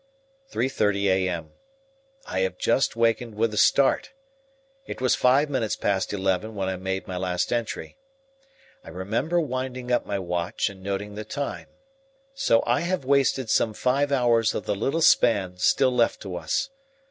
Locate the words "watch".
10.17-10.71